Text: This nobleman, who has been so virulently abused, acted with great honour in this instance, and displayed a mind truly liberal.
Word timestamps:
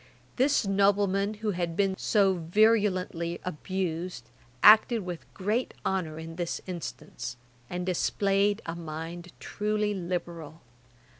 This 0.35 0.65
nobleman, 0.65 1.35
who 1.45 1.51
has 1.51 1.69
been 1.69 1.95
so 1.95 2.33
virulently 2.33 3.39
abused, 3.43 4.27
acted 4.63 5.05
with 5.05 5.31
great 5.35 5.75
honour 5.85 6.17
in 6.17 6.37
this 6.37 6.59
instance, 6.65 7.37
and 7.69 7.85
displayed 7.85 8.63
a 8.65 8.73
mind 8.75 9.31
truly 9.39 9.93
liberal. 9.93 10.61